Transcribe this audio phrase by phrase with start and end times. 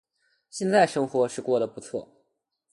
[0.49, 2.23] 现在生活是过得不错